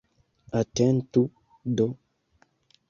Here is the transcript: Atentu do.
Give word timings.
Atentu 0.59 1.21
do. 1.77 1.87